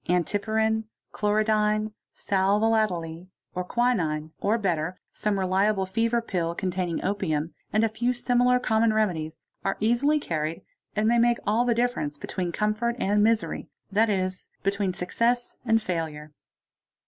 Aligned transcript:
Antipyrin, 0.09 0.85
chlorodyne, 1.13 1.91
sal 2.11 2.59
volatile, 2.59 3.27
and 3.55 3.67
quinine, 3.67 4.31
or 4.39 4.57
better 4.57 4.99
some 5.11 5.37
reliable 5.37 5.85
fever 5.85 6.21
pill 6.23 6.55
containing 6.55 7.05
opium, 7.05 7.53
and 7.71 7.83
a 7.83 7.87
few 7.87 8.11
similar 8.11 8.57
common 8.57 8.93
remedies, 8.95 9.45
are 9.63 9.77
easily 9.79 10.19
carried 10.19 10.63
and 10.95 11.07
may 11.07 11.19
make 11.19 11.37
all 11.45 11.65
the 11.65 11.75
difference 11.75 12.17
between 12.17 12.51
comfort 12.51 12.95
and 12.97 13.21
misery, 13.23 13.69
that 13.91 14.09
is, 14.09 14.49
between 14.63 14.91
success 14.91 15.55
and 15.67 15.83
failure. 15.83 16.31